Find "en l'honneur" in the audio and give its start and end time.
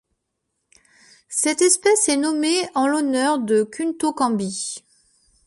2.73-3.37